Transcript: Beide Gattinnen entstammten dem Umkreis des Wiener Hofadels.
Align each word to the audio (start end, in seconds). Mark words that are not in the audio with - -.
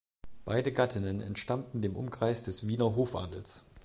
Beide 0.45 0.71
Gattinnen 0.71 1.21
entstammten 1.21 1.83
dem 1.83 1.95
Umkreis 1.95 2.41
des 2.41 2.67
Wiener 2.67 2.95
Hofadels. 2.95 3.65